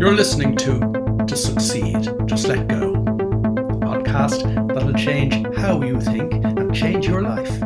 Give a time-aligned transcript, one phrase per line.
[0.00, 0.78] You're listening to
[1.26, 7.20] To Succeed, Just Let Go, a podcast that'll change how you think and change your
[7.20, 7.62] life.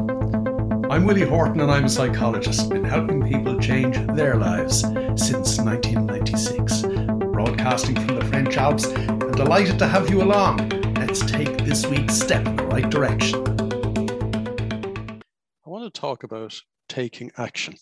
[0.90, 6.82] I'm Willie Horton and I'm a psychologist, been helping people change their lives since 1996.
[7.32, 10.70] Broadcasting from the French Alps and delighted to have you along.
[10.96, 13.46] Let's take this week's step in the right direction.
[15.64, 17.76] I want to talk about taking action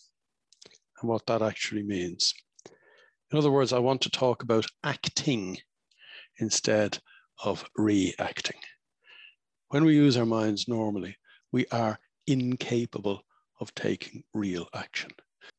[1.01, 2.35] and what that actually means.
[3.33, 5.57] In other words, I want to talk about acting
[6.37, 6.99] instead
[7.43, 8.59] of reacting.
[9.69, 11.17] When we use our minds normally,
[11.51, 13.23] we are incapable
[13.59, 15.09] of taking real action.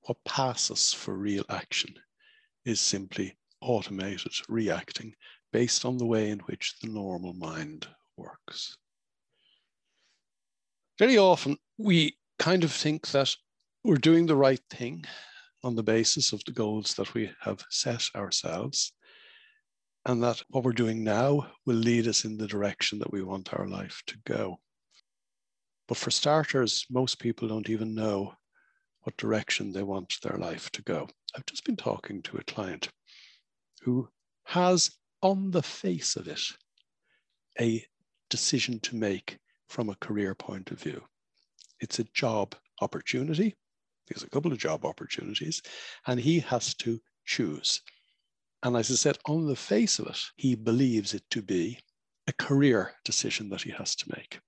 [0.03, 1.97] What passes for real action
[2.65, 5.17] is simply automated reacting
[5.53, 8.79] based on the way in which the normal mind works.
[10.97, 13.35] Very often, we kind of think that
[13.83, 15.07] we're doing the right thing
[15.65, 18.93] on the basis of the goals that we have set ourselves,
[20.05, 23.55] and that what we're doing now will lead us in the direction that we want
[23.55, 24.61] our life to go.
[25.89, 28.35] But for starters, most people don't even know
[29.03, 31.09] what direction they want their life to go.
[31.35, 32.91] I've just been talking to a client
[33.83, 34.09] who
[34.45, 34.91] has,
[35.23, 36.43] on the face of it,
[37.59, 37.85] a
[38.29, 41.03] decision to make from a career point of view.
[41.81, 43.55] It's a job opportunity
[44.07, 45.63] there's a couple of job opportunities,
[46.07, 47.81] and he has to choose.
[48.63, 51.79] And as I said, on the face of it, he believes it to be
[52.27, 54.41] a career decision that he has to make.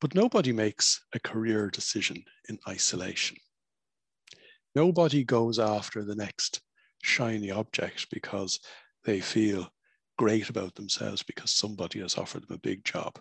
[0.00, 3.36] But nobody makes a career decision in isolation.
[4.74, 6.60] Nobody goes after the next
[7.02, 8.58] shiny object because
[9.04, 9.70] they feel
[10.18, 13.20] great about themselves because somebody has offered them a big job.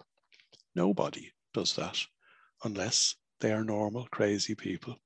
[0.76, 2.00] Nobody does that
[2.64, 4.98] unless they are normal, crazy people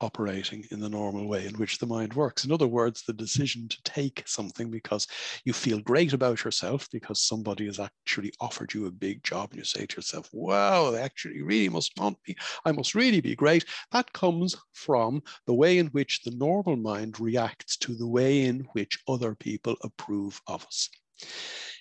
[0.00, 2.44] operating in the normal way in which the mind works.
[2.44, 5.06] In other words, the decision to take something because
[5.44, 9.58] you feel great about yourself because somebody has actually offered you a big job and
[9.58, 12.34] you say to yourself, wow, they actually really must want me.
[12.64, 13.64] I must really be great.
[13.92, 18.68] That comes from the way in which the normal mind reacts to the way in
[18.72, 20.88] which other people approve of us.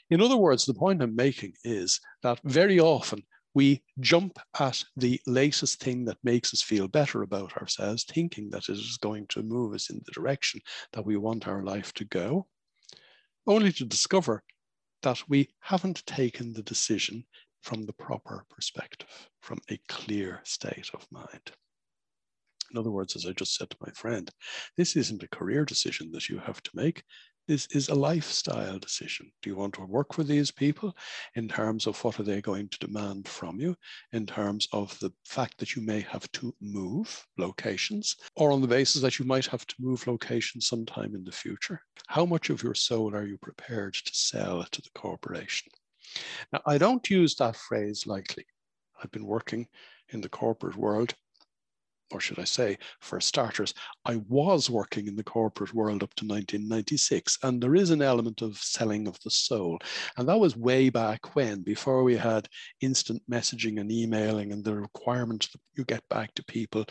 [0.10, 3.24] In other words, the point I'm making is that very often
[3.56, 8.70] we jump at the latest thing that makes us feel better about ourselves, thinking that
[8.70, 10.60] it is going to move us in the direction
[10.92, 12.46] that we want our life to go,
[13.48, 14.44] only to discover
[15.02, 17.24] that we haven't taken the decision
[17.62, 21.52] from the proper perspective, from a clear state of mind.
[22.72, 24.30] In other words, as I just said to my friend,
[24.76, 27.04] this isn't a career decision that you have to make
[27.48, 29.32] is, is a lifestyle decision.
[29.42, 30.96] Do you want to work for these people
[31.36, 33.76] in terms of what are they going to demand from you,
[34.14, 38.68] in terms of the fact that you may have to move locations, or on the
[38.68, 41.82] basis that you might have to move locations sometime in the future?
[42.08, 45.72] How much of your soul are you prepared to sell to the corporation?
[46.52, 48.46] Now, I don't use that phrase lightly.
[49.04, 49.68] I've been working
[50.10, 51.14] in the corporate world
[52.12, 53.74] or should I say, for starters,
[54.06, 58.42] I was working in the corporate world up to 1996, and there is an element
[58.42, 59.80] of selling of the soul.
[60.18, 62.48] And that was way back when, before we had
[62.82, 66.86] instant messaging and emailing and the requirement that you get back to people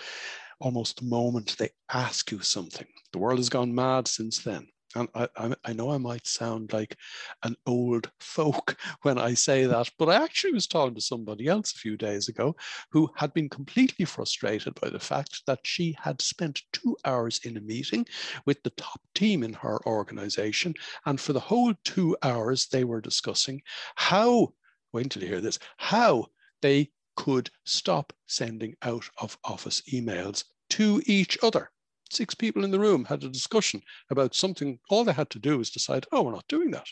[0.60, 2.86] almost the moment they ask you something.
[3.12, 4.66] The world has gone mad since then.
[4.94, 6.96] And I, I, know I might sound like
[7.42, 11.72] an old folk when I say that, but I actually was talking to somebody else
[11.72, 12.54] a few days ago
[12.90, 17.56] who had been completely frustrated by the fact that she had spent two hours in
[17.56, 18.06] a meeting
[18.46, 20.74] with the top team in her organization.
[21.06, 23.62] And for the whole two hours, they were discussing
[23.96, 24.54] how,
[24.92, 26.26] wait until you hear this, how
[26.62, 31.70] they could stop sending out of office emails to each other
[32.14, 34.78] six people in the room had a discussion about something.
[34.90, 36.88] All they had to do was decide, oh, we're not doing that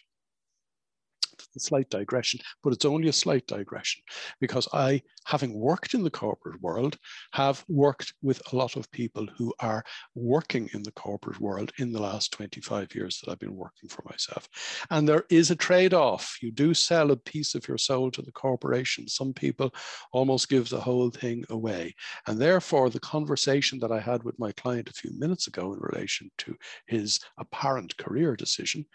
[1.60, 4.02] slight digression, but it's only a slight digression
[4.40, 6.98] because I, having worked in the corporate world,
[7.32, 11.92] have worked with a lot of people who are working in the corporate world in
[11.92, 14.48] the last 25 years that I've been working for myself.
[14.90, 16.36] And there is a trade off.
[16.42, 19.08] You do sell a piece of your soul to the corporation.
[19.08, 19.74] Some people
[20.12, 21.94] almost give the whole thing away.
[22.26, 25.80] And therefore, the conversation that I had with my client a few minutes ago in
[25.80, 26.56] relation to
[26.86, 28.86] his apparent career decision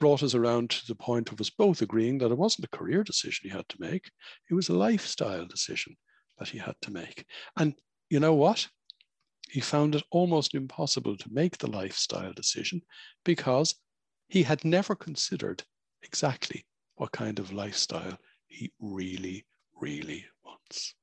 [0.00, 3.04] brought us around to the point of us both agreeing that it wasn't a career
[3.04, 4.10] decision he had to make,
[4.50, 5.96] it was a lifestyle decision
[6.38, 7.24] that he had to make.
[7.56, 7.74] And
[8.08, 8.66] you know what?
[9.50, 12.82] He found it almost impossible to make the lifestyle decision
[13.24, 13.74] because
[14.28, 15.62] he had never considered
[16.02, 16.64] exactly
[16.96, 18.16] what kind of lifestyle
[18.46, 19.44] he really,
[19.80, 20.94] really wants.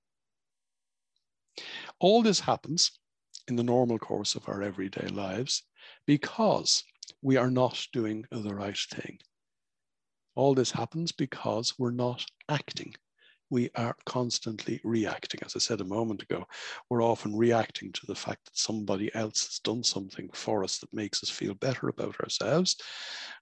[2.00, 2.92] All this happens
[3.48, 5.64] in the normal course of our everyday lives
[6.06, 6.84] because
[7.22, 9.20] we are not doing the right thing.
[10.36, 12.94] All this happens because we're not acting
[13.50, 15.42] we are constantly reacting.
[15.46, 16.46] As I said a moment ago,
[16.90, 20.94] we're often reacting to the fact that somebody else has done something for us that
[20.94, 22.76] makes us feel better about ourselves,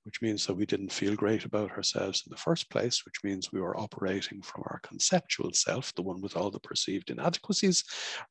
[0.03, 3.51] which means that we didn't feel great about ourselves in the first place, which means
[3.51, 7.83] we were operating from our conceptual self, the one with all the perceived inadequacies,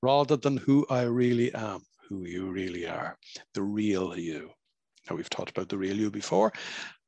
[0.03, 3.19] rather than who I really am, who you really are,
[3.55, 4.51] the real you.
[5.09, 6.53] Now, we've talked about the real you before.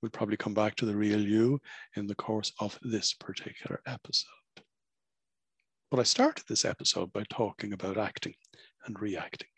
[0.03, 1.61] We'll probably come back to the real you
[1.97, 4.29] in the course of this particular episode.
[5.91, 8.35] But I started this episode by talking about acting
[8.87, 9.49] and reacting.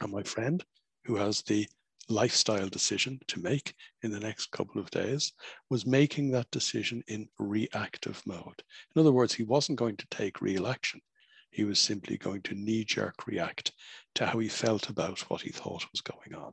[0.00, 0.64] And my friend,
[1.04, 1.68] who has the
[2.08, 5.32] lifestyle decision to make in the next couple of days,
[5.68, 8.62] was making that decision in reactive mode.
[8.94, 11.00] In other words, he wasn't going to take real action.
[11.50, 13.72] He was simply going to knee jerk react
[14.14, 16.52] to how he felt about what he thought was going on.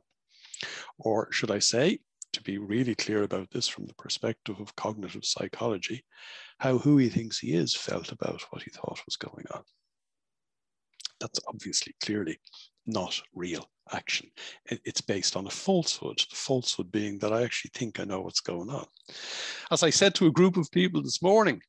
[0.98, 2.00] Or should I say,
[2.32, 6.04] to be really clear about this from the perspective of cognitive psychology,
[6.58, 9.62] how who he thinks he is felt about what he thought was going on.
[11.20, 12.38] That's obviously clearly
[12.86, 14.30] not real action.
[14.66, 18.40] It's based on a falsehood, the falsehood being that I actually think I know what's
[18.40, 18.86] going on.
[19.70, 21.60] As I said to a group of people this morning,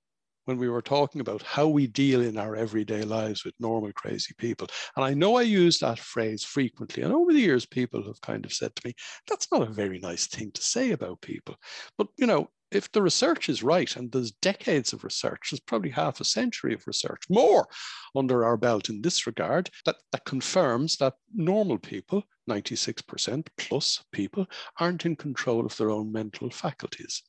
[0.50, 4.34] when we were talking about how we deal in our everyday lives with normal, crazy
[4.40, 4.66] people.
[4.96, 7.04] And I know I use that phrase frequently.
[7.04, 8.96] And over the years, people have kind of said to me,
[9.28, 11.56] that's not a very nice thing to say about people.
[12.00, 15.92] But, you know, if the research is right, and there's decades of research, there's probably
[15.92, 17.68] half a century of research, more
[18.16, 24.48] under our belt in this regard, that, that confirms that normal people, 96% plus people,
[24.80, 27.22] aren't in control of their own mental faculties.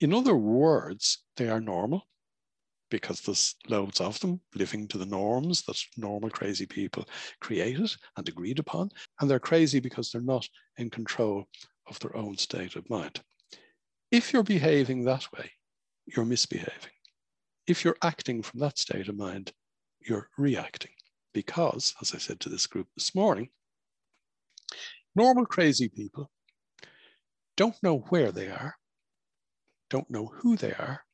[0.00, 2.06] In other words, they are normal,
[2.92, 7.08] because there's loads of them living to the norms that normal crazy people
[7.40, 8.90] created and agreed upon.
[9.18, 10.46] And they're crazy because they're not
[10.76, 11.48] in control
[11.88, 13.22] of their own state of mind.
[14.10, 15.50] If you're behaving that way,
[16.04, 16.92] you're misbehaving.
[17.66, 19.52] If you're acting from that state of mind,
[19.98, 20.92] you're reacting.
[21.32, 23.48] Because, as I said to this group this morning,
[25.16, 26.30] normal crazy people
[27.56, 28.74] don't know where they are,
[29.88, 31.04] don't know who they are,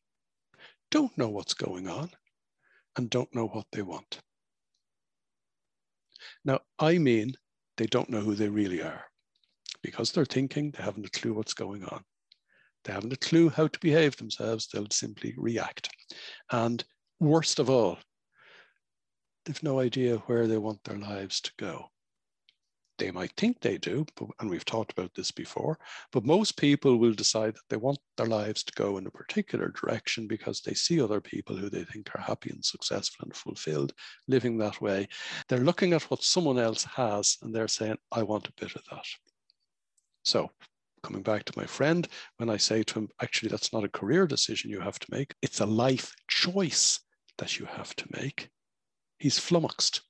[0.90, 2.10] don't know what's going on
[2.96, 4.20] and don't know what they want.
[6.44, 7.34] Now, I mean,
[7.76, 9.04] they don't know who they really are
[9.82, 12.02] because they're thinking, they haven't a clue what's going on.
[12.84, 15.90] They haven't a clue how to behave themselves, they'll simply react.
[16.50, 16.82] And
[17.20, 17.98] worst of all,
[19.44, 21.90] they've no idea where they want their lives to go
[22.98, 25.78] they might think they do, but, and we've talked about this before,
[26.12, 29.68] but most people will decide that they want their lives to go in a particular
[29.68, 33.94] direction because they see other people who they think are happy and successful and fulfilled
[34.26, 35.08] living that way.
[35.48, 38.82] They're looking at what someone else has and they're saying, I want a bit of
[38.90, 39.06] that.
[40.24, 40.50] So,
[41.02, 42.06] coming back to my friend,
[42.36, 45.34] when I say to him, actually, that's not a career decision you have to make,
[45.42, 47.00] it's a life choice
[47.38, 48.50] that you have to make,
[49.18, 50.02] he's flummoxed.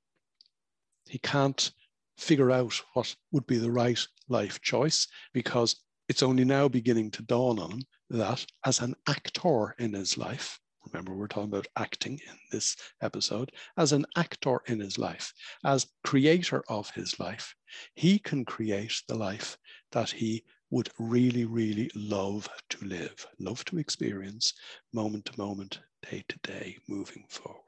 [1.07, 1.71] He can't
[2.19, 5.77] figure out what would be the right life choice because
[6.09, 10.59] it's only now beginning to dawn on him that as an actor in his life,
[10.87, 15.33] remember we're talking about acting in this episode, as an actor in his life,
[15.65, 17.55] as creator of his life,
[17.95, 19.57] he can create the life
[19.93, 24.55] that he would really, really love to live, love to experience
[24.93, 27.63] moment to moment, day to day, moving forward.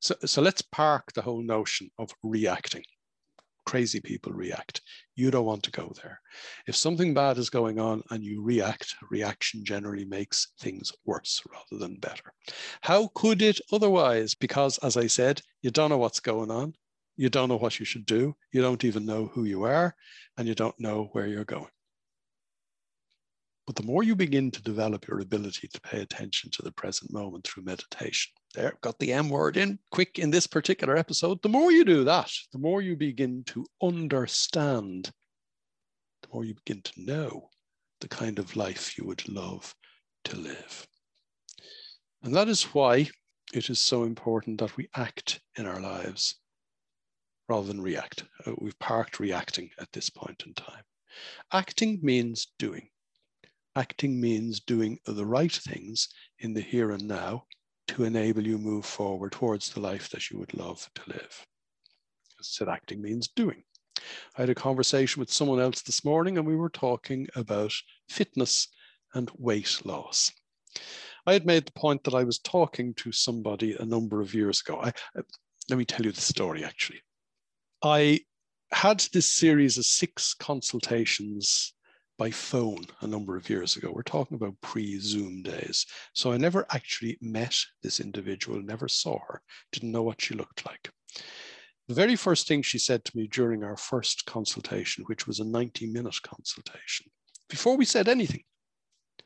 [0.00, 2.84] So, so let's park the whole notion of reacting
[3.66, 4.80] crazy people react.
[5.16, 6.20] You don't want to go there.
[6.66, 11.82] If something bad is going on and you react, reaction generally makes things worse rather
[11.82, 12.32] than better.
[12.80, 14.34] How could it otherwise?
[14.34, 16.74] Because, as I said, you don't know what's going on.
[17.16, 18.34] You don't know what you should do.
[18.52, 19.94] You don't even know who you are,
[20.36, 21.68] and you don't know where you're going.
[23.66, 27.12] But the more you begin to develop your ability to pay attention to the present
[27.12, 31.42] moment through meditation, there, got the M word in quick in this particular episode.
[31.42, 35.10] The more you do that, the more you begin to understand,
[36.22, 37.50] the more you begin to know
[38.00, 39.74] the kind of life you would love
[40.24, 40.86] to live.
[42.22, 43.08] And that is why
[43.52, 46.36] it is so important that we act in our lives
[47.48, 48.24] rather than react.
[48.46, 50.82] Uh, we've parked reacting at this point in time.
[51.52, 52.88] Acting means doing.
[53.76, 57.44] Acting means doing the right things in the here and now
[57.88, 61.46] to enable you move forward towards the life that you would love to live.
[62.38, 63.62] I said, acting means doing.
[64.36, 67.72] I had a conversation with someone else this morning and we were talking about
[68.08, 68.68] fitness
[69.12, 70.32] and weight loss.
[71.26, 74.62] I had made the point that I was talking to somebody a number of years
[74.62, 74.80] ago.
[74.80, 75.22] I, uh,
[75.68, 77.02] let me tell you the story actually.
[77.82, 78.20] I
[78.72, 81.74] had this series of six consultations
[82.18, 83.90] by phone a number of years ago.
[83.92, 85.86] We're talking about pre Zoom days.
[86.14, 89.42] So I never actually met this individual, never saw her,
[89.72, 90.90] didn't know what she looked like.
[91.88, 95.44] The very first thing she said to me during our first consultation, which was a
[95.44, 97.06] 90 minute consultation,
[97.48, 98.42] before we said anything,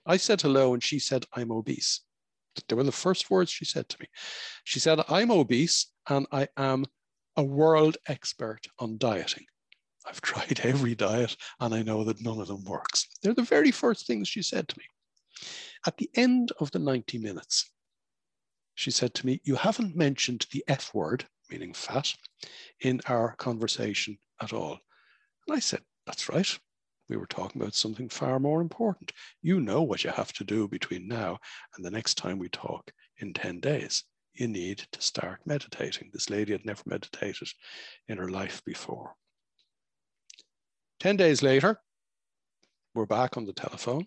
[0.05, 2.01] I said hello and she said, I'm obese.
[2.69, 4.07] They were the first words she said to me.
[4.65, 6.85] She said, I'm obese and I am
[7.37, 9.47] a world expert on dieting.
[10.11, 13.07] I've tried every diet and I know that none of them works.
[13.23, 14.85] They're the very first things she said to me.
[15.87, 17.71] At the end of the 90 minutes,
[18.75, 22.13] she said to me, You haven't mentioned the F word, meaning fat,
[22.81, 24.81] in our conversation at all.
[25.47, 26.59] And I said, That's right.
[27.09, 29.13] We were talking about something far more important.
[29.43, 31.39] You know what you have to do between now
[31.77, 34.05] and the next time we talk in 10 days.
[34.35, 36.11] You need to start meditating.
[36.13, 37.49] This lady had never meditated
[38.09, 39.15] in her life before.
[41.01, 41.81] 10 days later,
[42.95, 44.05] we're back on the telephone,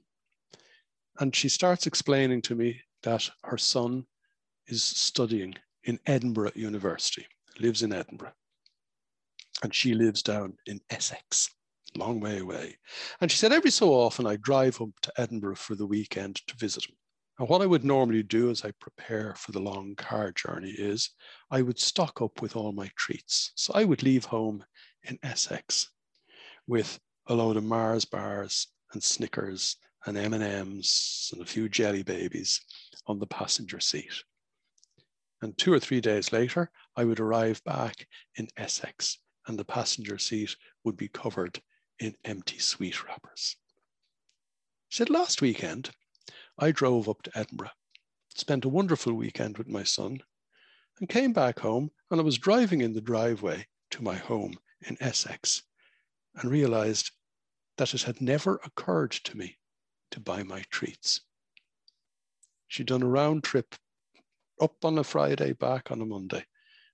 [1.19, 4.05] and she starts explaining to me that her son
[4.67, 7.25] is studying in Edinburgh University,
[7.59, 8.33] lives in Edinburgh,
[9.63, 11.49] and she lives down in Essex,
[11.97, 12.77] long way away.
[13.21, 16.55] And she said, every so often I drive up to Edinburgh for the weekend to
[16.57, 16.95] visit him.
[17.39, 21.09] And what I would normally do as I prepare for the long car journey is
[21.49, 23.51] I would stock up with all my treats.
[23.55, 24.63] So I would leave home
[25.05, 25.89] in Essex
[26.67, 32.61] with a load of Mars bars and Snickers and M&Ms and a few jelly babies
[33.07, 34.23] on the passenger seat.
[35.41, 40.17] And two or three days later, I would arrive back in Essex and the passenger
[40.17, 41.61] seat would be covered
[41.99, 43.57] in empty sweet wrappers.
[44.89, 45.91] She said, last weekend,
[46.57, 47.71] I drove up to Edinburgh,
[48.35, 50.19] spent a wonderful weekend with my son,
[50.99, 51.91] and came back home.
[52.11, 55.63] And I was driving in the driveway to my home in Essex
[56.35, 57.11] and realized
[57.77, 59.57] that it had never occurred to me
[60.11, 61.21] to buy my treats.
[62.67, 63.75] She'd done a round trip
[64.61, 66.45] up on a Friday, back on a Monday,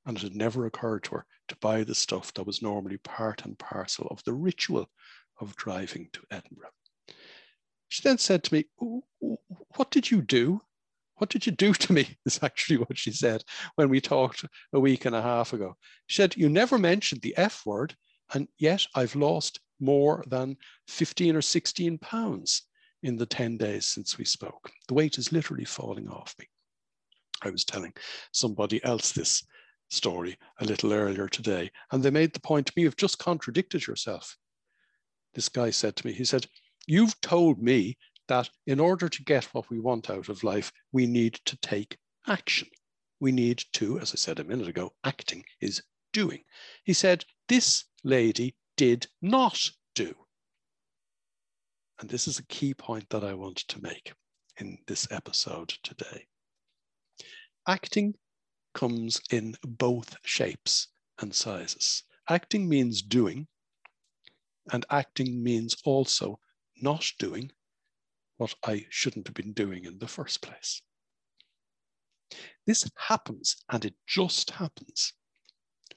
[0.06, 3.46] and it had never occurred to her to buy the stuff that was normally part
[3.46, 4.90] and parcel of the ritual
[5.40, 6.72] of driving to Edinburgh.
[7.88, 10.62] She then said to me, What did you do?
[11.16, 12.18] What did you do to me?
[12.26, 13.44] Is actually what she said
[13.76, 15.76] when we talked a week and a half ago.
[16.08, 17.96] She said, You never mentioned the F word,
[18.34, 20.58] and yet I've lost more than
[20.88, 22.64] 15 or 16 pounds
[23.04, 24.72] in the 10 days since we spoke.
[24.88, 26.48] The weight is literally falling off me.
[27.42, 27.94] I was telling
[28.34, 29.44] somebody else this
[29.90, 33.88] story a little earlier today, and they made the point to me, you've just contradicted
[33.88, 34.38] yourself.
[35.34, 36.46] This guy said to me, he said,
[36.88, 41.06] You've told me that in order to get what we want out of life, we
[41.06, 42.68] need to take action.
[43.20, 45.82] We need to, as I said a minute ago, acting is
[46.12, 46.44] doing.
[46.84, 50.16] He said, This lady did not do.
[52.00, 54.14] And this is a key point that I want to make
[54.58, 56.28] in this episode today.
[57.68, 58.16] Acting
[58.74, 60.88] comes in both shapes
[61.20, 62.04] and sizes.
[62.30, 63.48] Acting means doing,
[64.72, 66.40] and acting means also
[66.82, 67.52] not doing
[68.38, 70.82] what I shouldn't have been doing in the first place.
[72.66, 75.14] This happens, and it just happens,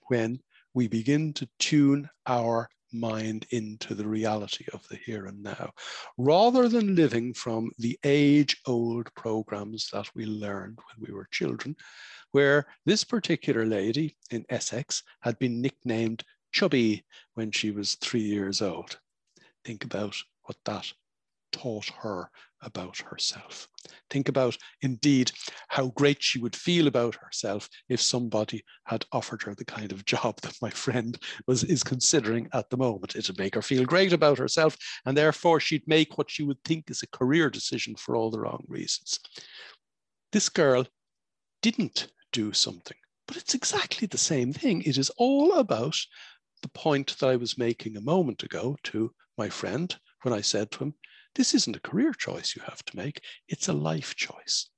[0.09, 0.41] when
[0.75, 5.71] we begin to tune our mind into the reality of the here and now,
[6.19, 11.75] rather than living from the age old programs that we learned when we were children,
[12.33, 17.05] where this particular lady in Essex had been nicknamed Chubby
[17.35, 18.99] when she was three years old.
[19.65, 20.93] Think about what that
[21.53, 22.31] taught her
[22.63, 23.69] about herself.
[24.11, 25.33] Think about, indeed,
[25.69, 30.05] how great she would feel about herself if somebody had offered her the kind of
[30.05, 33.17] job that my friend was is considering at the moment.
[33.17, 36.91] It'd make her feel great about herself, and therefore she'd make what she would think
[36.91, 39.19] is a career decision for all the wrong reasons.
[40.31, 40.87] This girl
[41.61, 44.83] didn't do something, but it's exactly the same thing.
[44.83, 45.97] It is all about
[46.63, 50.71] the point that I was making a moment ago to my friend when I said
[50.73, 50.95] to him,
[51.35, 54.69] this isn't a career choice you have to make, it's a life choice.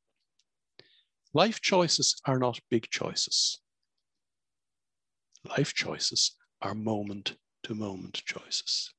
[1.33, 3.61] Life choices are not big choices.
[5.45, 8.93] Life choices are moment to moment choices.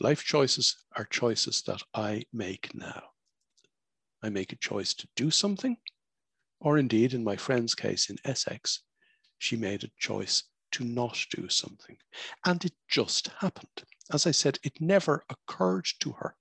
[0.00, 3.02] Life choices are choices that I make now.
[4.22, 5.76] I make a choice to do something,
[6.60, 8.82] or indeed, in my friend's case in Essex,
[9.38, 11.96] she made a choice to not do something.
[12.44, 16.36] And it just happened as I said, it never occurred to her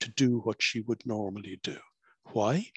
[0.00, 1.78] to do what she would normally do.
[2.32, 2.70] Why?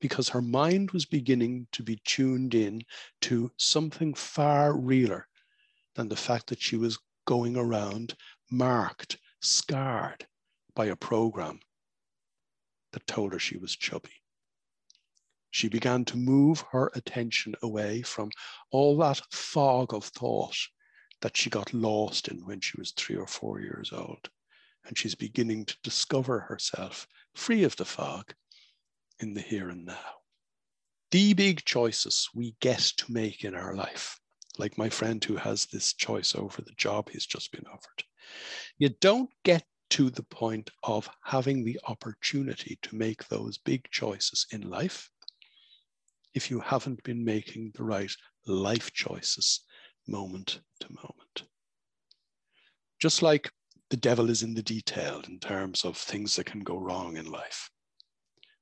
[0.00, 2.82] Because her mind was beginning to be tuned in
[3.22, 5.26] to something far realer
[5.94, 8.14] than the fact that she was going around
[8.50, 10.26] marked, scarred
[10.74, 11.60] by a program
[12.92, 14.22] that told her she was chubby.
[15.50, 18.30] She began to move her attention away from
[18.70, 20.56] all that fog of thought
[21.20, 24.28] that she got lost in when she was three or four years old.
[24.86, 28.34] And she's beginning to discover herself free of the fog
[29.20, 30.14] in the here and now.
[31.10, 34.18] The big choices we get to make in our life,
[34.58, 38.04] like my friend who has this choice over the job he's just been offered,
[38.78, 44.46] you don't get to the point of having the opportunity to make those big choices
[44.52, 45.10] in life
[46.32, 48.12] if you haven't been making the right
[48.46, 49.62] life choices
[50.10, 51.44] moment to moment.
[53.00, 53.50] Just like
[53.88, 57.30] the devil is in the detail in terms of things that can go wrong in
[57.30, 57.70] life,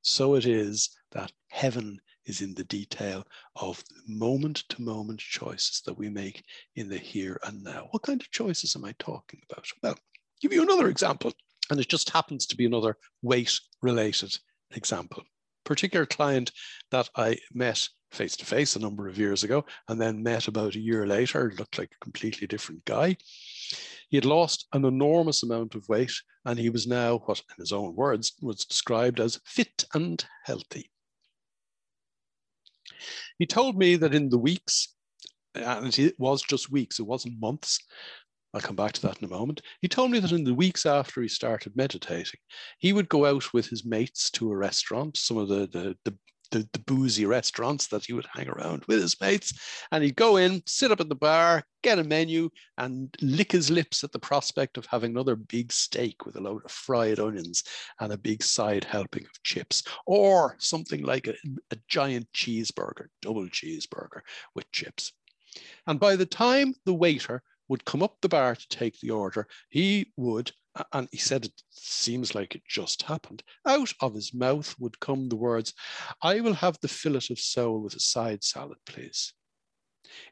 [0.03, 3.25] so it is that heaven is in the detail
[3.57, 6.45] of moment to moment choices that we make
[6.77, 7.89] in the here and now.
[7.91, 9.67] What kind of choices am I talking about?
[9.83, 9.99] Well,
[10.41, 11.33] give you another example,
[11.71, 14.39] and it just happens to be another weight related
[14.73, 15.25] example.
[15.69, 16.51] Particular client
[16.91, 20.77] that I met face to face a number of years ago and then met about
[20.77, 23.19] a year later, looked like a completely different guy.
[24.09, 26.13] He had lost an enormous amount of weight
[26.47, 30.91] and he was now, what in his own words, was described as fit and healthy.
[33.39, 34.95] He told me that in the weeks,
[35.55, 37.79] and it was just weeks, it wasn't months,
[38.55, 39.61] I'll come back to that in a moment.
[39.83, 42.41] He told me that in the weeks after he started meditating,
[42.79, 46.17] he would go out with his mates to a restaurant, some of the, the, the,
[46.51, 49.53] the, the boozy restaurants that he would hang around with his mates.
[49.93, 53.71] And he'd go in, sit up at the bar, get a menu, and lick his
[53.71, 57.65] lips at the prospect of having another big steak with a load of fried onions
[58.01, 61.35] and a big side helping of chips, or something like a,
[61.71, 64.23] a giant cheeseburger, double cheeseburger
[64.55, 65.13] with chips.
[65.87, 69.47] And by the time the waiter would come up the bar to take the order,
[69.69, 70.51] he would,
[70.93, 75.29] and he said it seems like it just happened, out of his mouth would come
[75.29, 75.75] the words,
[76.23, 79.33] I will have the fillet of sole with a side salad, please.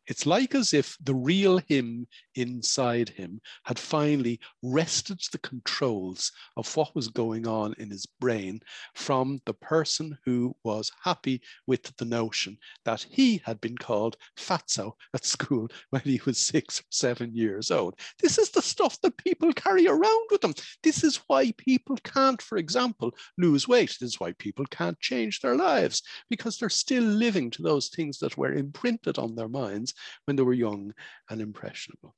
[0.06, 6.76] It's like as if the real him inside him had finally wrested the controls of
[6.76, 8.60] what was going on in his brain
[8.94, 14.92] from the person who was happy with the notion that he had been called fatso
[15.14, 17.98] at school when he was six or seven years old.
[18.20, 20.54] This is the stuff that people carry around with them.
[20.82, 23.96] This is why people can't, for example, lose weight.
[24.00, 28.18] This is why people can't change their lives because they're still living to those things
[28.18, 29.94] that were imprinted on their minds
[30.24, 30.92] when they were young
[31.30, 32.14] and impressionable.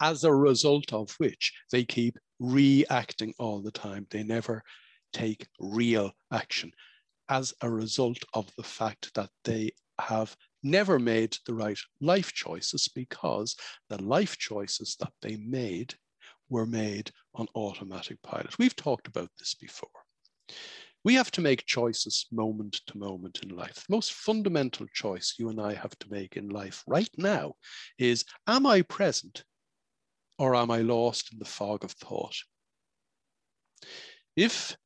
[0.00, 4.06] As a result of which they keep reacting all the time.
[4.10, 4.62] They never
[5.12, 6.72] take real action
[7.28, 12.88] as a result of the fact that they have never made the right life choices
[12.88, 13.56] because
[13.88, 15.94] the life choices that they made
[16.48, 18.58] were made on automatic pilot.
[18.58, 19.88] We've talked about this before.
[21.02, 23.74] We have to make choices moment to moment in life.
[23.74, 27.54] The most fundamental choice you and I have to make in life right now
[27.98, 29.44] is Am I present
[30.38, 32.36] or am I lost in the fog of thought?
[34.36, 34.76] If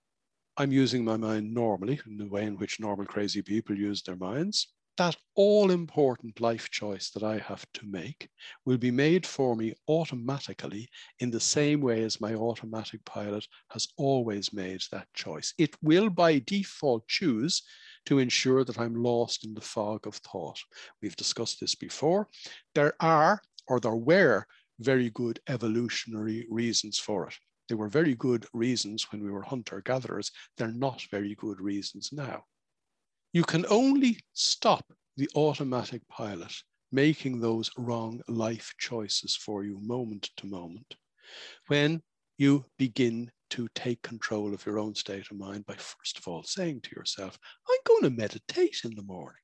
[0.56, 4.16] I'm using my mind normally, in the way in which normal crazy people use their
[4.16, 8.28] minds, that all important life choice that I have to make
[8.66, 13.88] will be made for me automatically in the same way as my automatic pilot has
[13.96, 15.54] always made that choice.
[15.56, 17.62] It will by default choose
[18.06, 20.58] to ensure that I'm lost in the fog of thought.
[21.00, 22.28] We've discussed this before.
[22.74, 24.46] There are, or there were,
[24.80, 27.34] very good evolutionary reasons for it.
[27.68, 30.32] They were very good reasons when we were hunter gatherers.
[30.56, 32.44] They're not very good reasons now.
[33.32, 34.84] You can only stop
[35.16, 36.52] the automatic pilot
[36.92, 40.96] making those wrong life choices for you moment to moment
[41.68, 42.02] when
[42.38, 46.42] you begin to take control of your own state of mind by first of all
[46.42, 47.38] saying to yourself,
[47.68, 49.42] I'm going to meditate in the morning.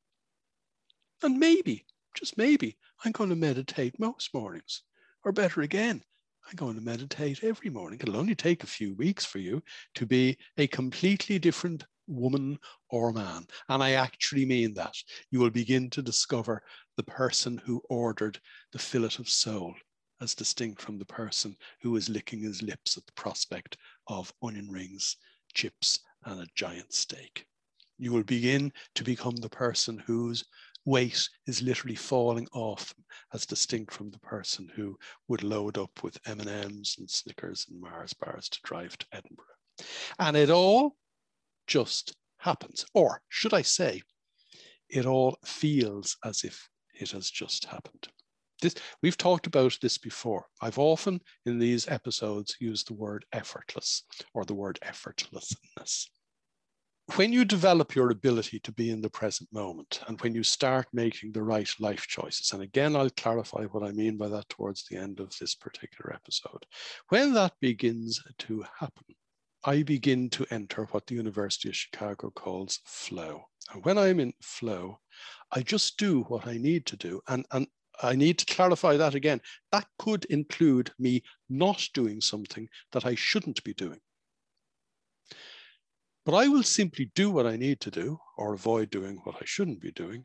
[1.22, 4.82] And maybe, just maybe, I'm going to meditate most mornings.
[5.26, 6.04] Or better again,
[6.46, 7.98] I'm going to meditate every morning.
[8.00, 9.60] It'll only take a few weeks for you
[9.96, 12.60] to be a completely different woman
[12.90, 13.44] or man.
[13.68, 14.94] And I actually mean that.
[15.32, 16.62] You will begin to discover
[16.96, 18.38] the person who ordered
[18.70, 19.74] the fillet of sole
[20.20, 24.70] as distinct from the person who is licking his lips at the prospect of onion
[24.70, 25.16] rings,
[25.54, 27.44] chips, and a giant steak.
[27.98, 30.44] You will begin to become the person whose
[30.86, 32.94] weight is literally falling off
[33.34, 34.96] as distinct from the person who
[35.28, 39.44] would load up with M&Ms and Snickers and Mars bars to drive to Edinburgh.
[40.18, 40.96] And it all
[41.66, 42.86] just happens.
[42.94, 44.00] Or should I say,
[44.88, 48.08] it all feels as if it has just happened.
[48.62, 50.46] This, we've talked about this before.
[50.62, 56.06] I've often in these episodes used the word effortless or the word effortlessness.
[57.14, 60.88] When you develop your ability to be in the present moment and when you start
[60.92, 64.84] making the right life choices, and again, I'll clarify what I mean by that towards
[64.84, 66.66] the end of this particular episode.
[67.08, 69.14] When that begins to happen,
[69.64, 73.44] I begin to enter what the University of Chicago calls flow.
[73.72, 74.98] And when I'm in flow,
[75.52, 77.20] I just do what I need to do.
[77.28, 77.68] And, and
[78.02, 79.40] I need to clarify that again.
[79.72, 84.00] That could include me not doing something that I shouldn't be doing.
[86.26, 89.44] But I will simply do what I need to do or avoid doing what I
[89.44, 90.24] shouldn't be doing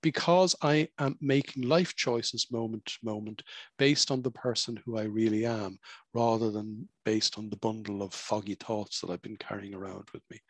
[0.00, 3.42] because I am making life choices moment to moment
[3.76, 5.78] based on the person who I really am,
[6.14, 10.22] rather than based on the bundle of foggy thoughts that I've been carrying around with
[10.30, 10.40] me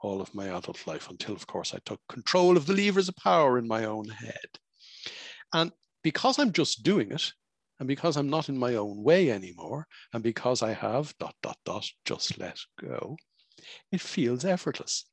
[0.00, 3.16] all of my adult life until, of course, I took control of the levers of
[3.16, 4.58] power in my own head.
[5.52, 5.70] And
[6.02, 7.30] because I'm just doing it,
[7.78, 11.58] and because I'm not in my own way anymore, and because I have dot, dot,
[11.66, 13.16] dot, just let go,
[13.92, 15.04] it feels effortless.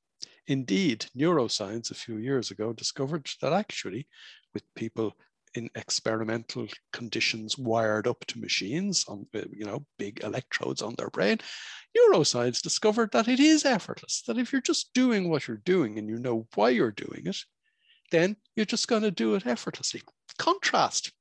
[0.47, 4.07] Indeed, neuroscience a few years ago discovered that actually,
[4.53, 5.15] with people
[5.53, 11.09] in experimental conditions wired up to machines on uh, you know big electrodes on their
[11.09, 11.37] brain
[11.97, 16.07] neuroscience discovered that it is effortless that if you're just doing what you're doing and
[16.07, 17.37] you know why you're doing it
[18.11, 20.01] then you're just going to do it effortlessly
[20.37, 21.11] contrast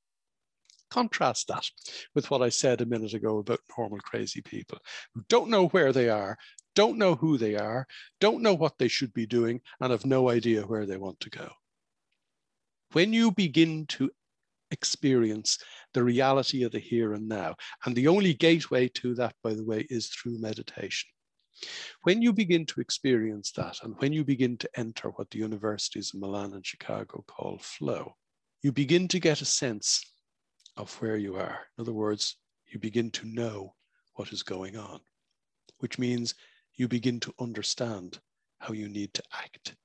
[0.90, 1.68] contrast that
[2.14, 4.78] with what i said a minute ago about normal crazy people
[5.14, 6.36] who don't know where they are
[6.74, 7.86] don't know who they are,
[8.20, 11.30] don't know what they should be doing, and have no idea where they want to
[11.30, 11.50] go.
[12.92, 14.10] When you begin to
[14.70, 15.58] experience
[15.94, 19.64] the reality of the here and now, and the only gateway to that, by the
[19.64, 21.10] way, is through meditation.
[22.02, 26.12] When you begin to experience that, and when you begin to enter what the universities
[26.14, 28.14] of Milan and Chicago call flow,
[28.62, 30.04] you begin to get a sense
[30.80, 31.60] of where you are.
[31.76, 33.74] In other words, you begin to know
[34.14, 35.00] what is going on,
[35.78, 36.34] which means
[36.74, 38.18] you begin to understand
[38.58, 39.76] how you need to act.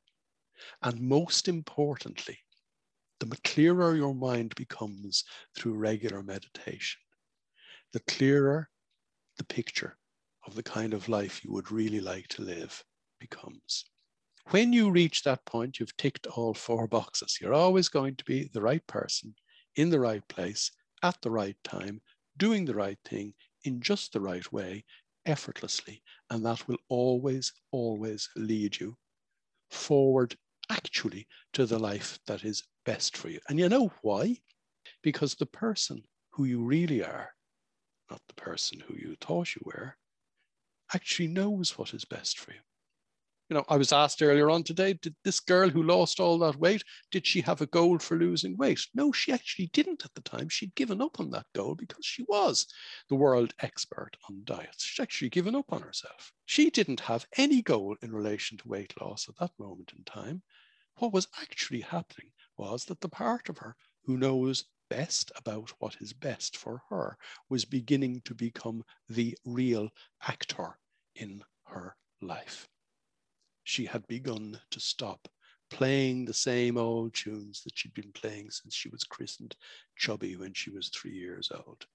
[0.81, 2.39] And most importantly,
[3.19, 7.01] the clearer your mind becomes through regular meditation,
[7.93, 8.69] the clearer
[9.37, 9.97] the picture
[10.47, 12.83] of the kind of life you would really like to live
[13.19, 13.85] becomes.
[14.51, 17.37] When you reach that point, you've ticked all four boxes.
[17.41, 19.33] You're always going to be the right person,
[19.75, 20.71] in the right place,
[21.05, 22.01] at the right time,
[22.37, 23.31] doing the right thing
[23.63, 24.83] in just the right way,
[25.27, 26.01] effortlessly.
[26.31, 28.97] And that will always, always lead you
[29.69, 30.35] forward,
[30.71, 33.39] actually, to the life that is best for you.
[33.49, 34.37] And you know why?
[35.03, 37.29] Because the person who you really are,
[38.09, 39.95] not the person who you thought you were,
[40.95, 42.59] actually knows what is best for you
[43.49, 46.55] you know, I was asked earlier on today, did this girl who lost all that
[46.55, 48.79] weight, did she have a goal for losing weight?
[48.95, 50.49] No, she actually didn't at the time.
[50.49, 52.65] She'd given up on that goal because she was
[53.07, 54.83] the world expert on diets.
[54.83, 56.33] She'd actually given up on herself.
[56.45, 60.41] She didn't have any goal in relation to weight loss at that moment in time.
[60.95, 65.97] What was actually happening was that the part of her who knows best about what
[65.99, 67.15] is best for her
[67.49, 69.89] was beginning to become the real
[70.27, 70.79] actor
[71.15, 72.67] in her life
[73.65, 75.27] she had begun to stop
[75.71, 79.55] playing the same old tunes that she'd been playing since she was christened
[79.97, 81.85] Chubby when she was three years old.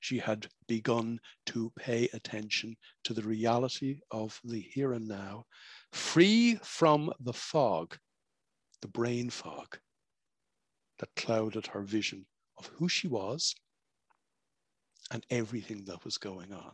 [0.00, 5.44] She had begun to pay attention to the reality of the here and now,
[5.92, 7.98] free from the fog,
[8.80, 9.78] the brain fog
[11.00, 12.24] that clouded her vision
[12.56, 13.54] of who she was
[15.10, 16.72] and everything that was going on.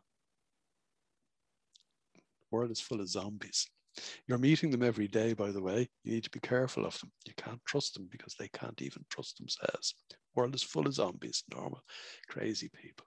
[2.15, 3.69] The world is full of zombies.
[4.27, 5.89] You're meeting them every day, by the way.
[6.05, 7.11] You need to be careful of them.
[7.27, 9.95] You can't trust them because they can't even trust themselves.
[10.11, 11.83] The world is full of zombies, normal,
[12.29, 13.07] crazy people.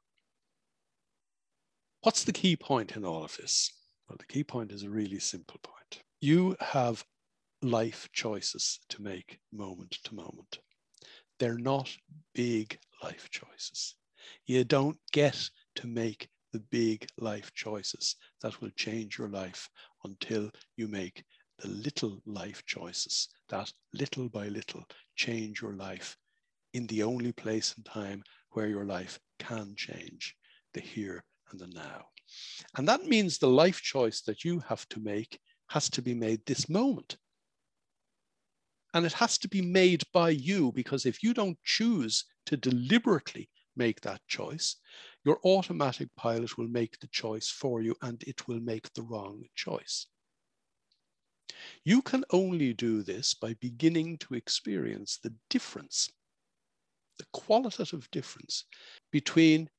[2.02, 3.72] What's the key point in all of this?
[4.08, 6.02] Well, the key point is a really simple point.
[6.22, 7.04] You have
[7.62, 10.60] life choices to make moment to moment.
[11.40, 11.96] They're not
[12.34, 13.96] big life choices.
[14.46, 19.70] You don't get to make the big life choices that will change your life
[20.04, 21.24] until you make
[21.60, 24.84] the little life choices that little by little
[25.16, 26.18] change your life
[26.74, 30.36] in the only place and time where your life can change
[30.74, 32.06] the here and the now.
[32.78, 36.46] And that means the life choice that you have to make has to be made
[36.46, 37.18] this moment.
[38.94, 43.50] And it has to be made by you because if you don't choose to deliberately
[43.76, 44.78] make that choice,
[45.26, 49.44] your automatic pilot will make the choice for you and it will make the wrong
[49.56, 50.08] choice.
[51.84, 56.10] You can only do this by beginning to experience the difference
[57.20, 58.66] the qualitative difference
[59.12, 59.70] between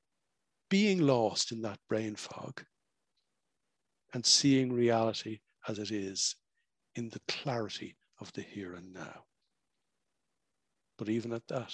[0.69, 2.63] being lost in that brain fog
[4.13, 6.35] and seeing reality as it is
[6.95, 9.23] in the clarity of the here and now.
[10.97, 11.73] But even at that,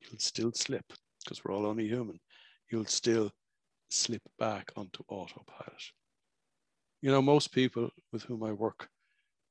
[0.00, 0.92] you'll still slip
[1.24, 2.18] because we're all only human.
[2.70, 3.30] You'll still
[3.90, 5.82] slip back onto autopilot.
[7.00, 8.88] You know, most people with whom I work,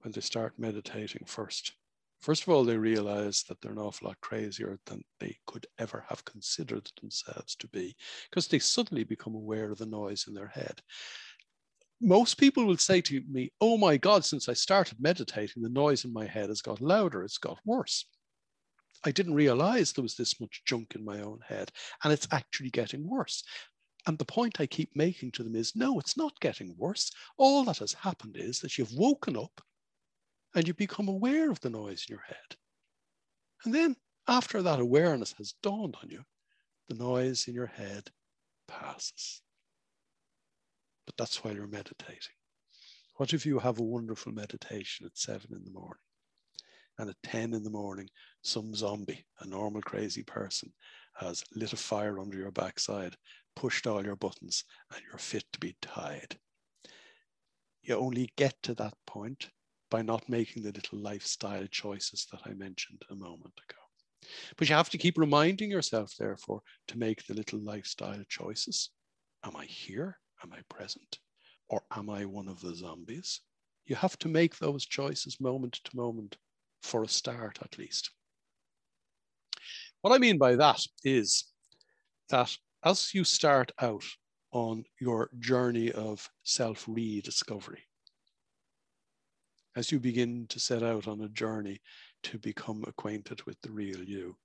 [0.02, 1.74] when they start meditating first,
[2.22, 6.06] first of all, they realize that they're an awful lot crazier than they could ever
[6.10, 7.96] have considered themselves to be
[8.30, 10.82] because they suddenly become aware of the noise in their head
[12.02, 16.04] most people will say to me, Oh my God, since I started meditating, the noise
[16.04, 18.06] in my head has got louder, it's got worse.
[19.04, 21.72] I didn't realize there was this much junk in my own head,
[22.04, 23.44] and it's actually getting worse.
[24.08, 27.12] And the point I keep making to them is no, it's not getting worse.
[27.38, 29.62] All that has happened is that you've woken up
[30.56, 32.58] and you become aware of the noise in your head.
[33.66, 33.96] And then,
[34.28, 36.24] after that awareness has dawned on you,
[36.90, 38.10] the noise in your head
[38.68, 39.42] passes
[41.12, 42.36] but that's while you're meditating.
[43.18, 46.02] What if you have a wonderful meditation at seven in the morning?
[46.98, 48.10] And at 10 in the morning,
[48.42, 50.72] some zombie, a normal crazy person,
[51.16, 53.16] has lit a fire under your backside,
[53.56, 56.38] pushed all your buttons, and you're fit to be tied.
[57.84, 59.50] You only get to that point
[59.90, 63.80] by not making the little lifestyle choices that I mentioned a moment ago.
[64.56, 68.92] But you have to keep reminding yourself, therefore, to make the little lifestyle choices.
[69.44, 70.18] Am I here?
[70.44, 71.20] Am I present?
[71.68, 73.42] Or am I one of the zombies?
[73.86, 76.38] You have to make those choices moment to moment
[76.84, 78.12] for a start, at least.
[80.02, 81.46] What I mean by that is
[82.30, 84.04] that as you start out
[84.52, 87.84] on your journey of self rediscovery,
[89.76, 91.82] as you begin to set out on a journey
[92.24, 94.38] to become acquainted with the real you,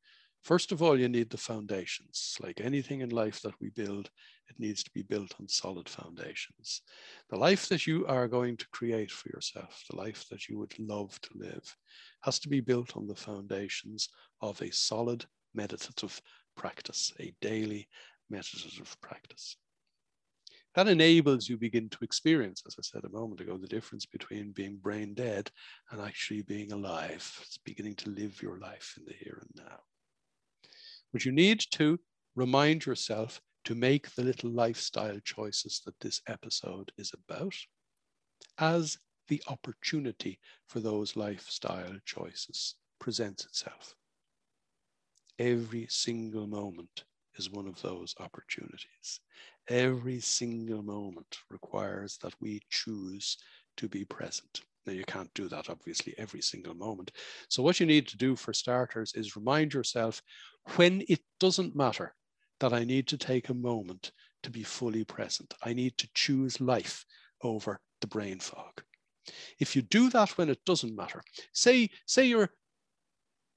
[0.47, 2.37] First of all, you need the foundations.
[2.39, 4.11] Like anything in life that we build,
[4.49, 6.83] it needs to be built on solid foundations.
[7.31, 10.79] The life that you are going to create for yourself, the life that you would
[10.79, 11.77] love to live,
[12.23, 14.09] has to be built on the foundations
[14.41, 16.21] of a solid meditative
[16.57, 17.89] practice, a daily
[18.31, 19.57] meditative practice.
[20.75, 24.53] That enables you begin to experience, as I said a moment ago, the difference between
[24.53, 25.51] being brain dead
[25.91, 27.33] and actually being alive.
[27.41, 29.79] It's beginning to live your life in the here and now.
[31.13, 31.99] But you need to
[32.35, 37.55] remind yourself to make the little lifestyle choices that this episode is about
[38.59, 40.39] as the opportunity
[40.69, 43.95] for those lifestyle choices presents itself.
[45.39, 47.05] Every single moment
[47.37, 49.21] is one of those opportunities.
[49.69, 53.37] Every single moment requires that we choose
[53.77, 54.63] to be present.
[54.87, 57.13] Now, you can't do that, obviously, every single moment.
[57.51, 60.23] So, what you need to do for starters is remind yourself
[60.77, 62.15] when it doesn't matter
[62.61, 65.53] that I need to take a moment to be fully present.
[65.63, 67.05] I need to choose life
[67.43, 68.83] over the brain fog.
[69.59, 71.21] If you do that when it doesn't matter,
[71.53, 72.51] say, say you're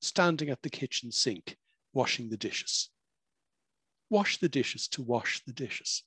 [0.01, 1.57] standing at the kitchen sink
[1.93, 2.89] washing the dishes.
[4.10, 6.04] Wash the dishes to wash the dishes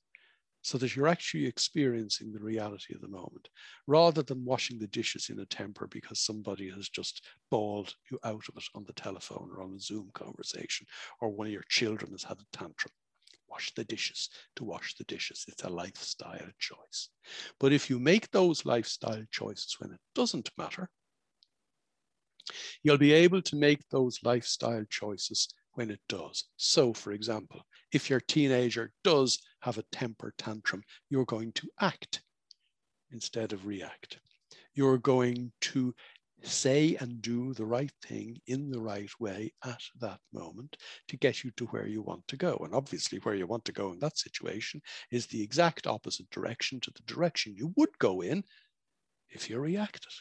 [0.63, 3.49] so that you're actually experiencing the reality of the moment
[3.85, 8.43] rather than washing the dishes in a temper because somebody has just bawled you out
[8.49, 10.87] of it on the telephone or on a Zoom conversation
[11.19, 12.93] or one of your children has had a tantrum.
[13.49, 15.45] Wash the dishes to wash the dishes.
[15.47, 17.09] It's a lifestyle choice.
[17.59, 20.89] But if you make those lifestyle choices when it doesn't matter,
[22.83, 26.45] you'll be able to make those lifestyle choices when it does.
[26.57, 32.21] So, for example, if your teenager does have a temper tantrum, you're going to act
[33.11, 34.19] instead of react.
[34.73, 35.93] You're going to
[36.45, 40.75] say and do the right thing in the right way at that moment
[41.07, 42.59] to get you to where you want to go.
[42.63, 44.81] And obviously, where you want to go in that situation
[45.11, 48.43] is the exact opposite direction to the direction you would go in
[49.29, 50.11] if you reacted.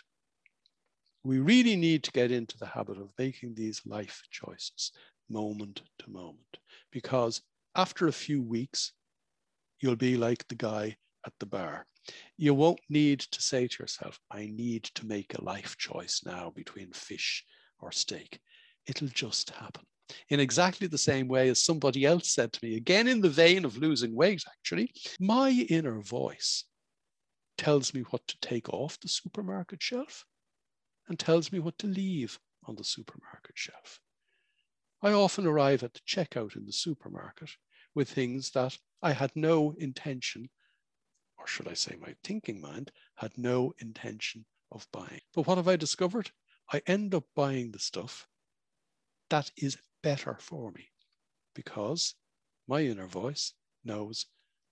[1.24, 4.92] We really need to get into the habit of making these life choices
[5.28, 6.58] moment to moment
[6.90, 7.42] because
[7.74, 8.92] after a few weeks,
[9.80, 11.87] you'll be like the guy at the bar.
[12.37, 16.52] You won't need to say to yourself, I need to make a life choice now
[16.54, 17.44] between fish
[17.78, 18.40] or steak.
[18.87, 19.85] It'll just happen.
[20.28, 23.64] In exactly the same way as somebody else said to me, again in the vein
[23.64, 26.64] of losing weight, actually, my inner voice
[27.56, 30.24] tells me what to take off the supermarket shelf
[31.08, 34.00] and tells me what to leave on the supermarket shelf.
[35.02, 37.50] I often arrive at the checkout in the supermarket
[37.94, 40.48] with things that I had no intention,
[41.36, 45.20] or should I say my thinking mind, had no intention of buying.
[45.34, 46.30] But what have I discovered?
[46.72, 48.28] I end up buying the stuff
[49.28, 50.90] that is better for me
[51.54, 52.14] because
[52.68, 54.26] my inner voice knows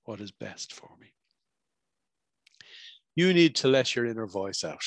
[0.04, 1.12] what is best for me.
[3.16, 4.84] You need to let your inner voice out.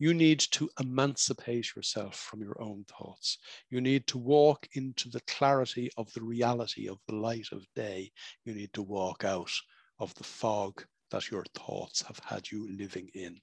[0.00, 3.36] You need to emancipate yourself from your own thoughts.
[3.68, 8.10] You need to walk into the clarity of the reality of the light of day.
[8.46, 9.52] You need to walk out
[9.98, 13.38] of the fog that your thoughts have had you living in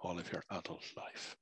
[0.00, 1.36] all of your adult life.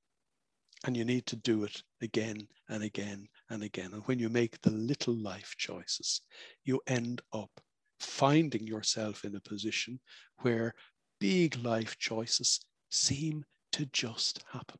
[0.85, 3.95] And you need to do it again and again and again.
[3.95, 6.21] And when you make the little life choices,
[6.65, 7.51] you end up
[7.99, 9.99] finding yourself in a position
[10.41, 10.75] where
[11.19, 12.61] big life choices
[12.91, 14.79] seem to just happen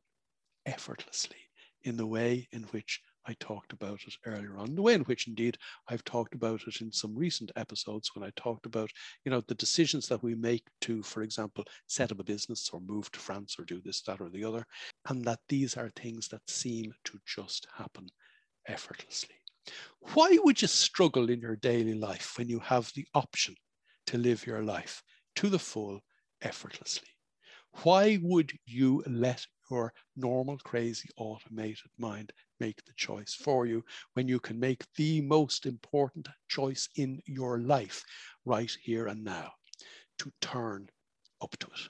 [0.65, 1.37] effortlessly
[1.83, 5.27] in the way in which I talked about it earlier on, the way in which
[5.27, 8.89] indeed I've talked about it in some recent episodes when I talked about,
[9.23, 12.79] you know, the decisions that we make to, for example, set up a business or
[12.79, 14.65] move to France or do this, that, or the other,
[15.07, 18.07] and that these are things that seem to just happen
[18.67, 19.35] effortlessly.
[20.13, 23.55] Why would you struggle in your daily life when you have the option
[24.07, 25.03] to live your life
[25.35, 25.99] to the full
[26.41, 27.09] effortlessly?
[27.83, 34.27] Why would you let your normal, crazy, automated mind make the choice for you when
[34.27, 38.03] you can make the most important choice in your life
[38.45, 39.51] right here and now
[40.17, 40.89] to turn
[41.41, 41.89] up to it?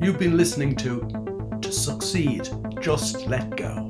[0.00, 2.48] You've been listening to To Succeed,
[2.80, 3.88] Just Let Go.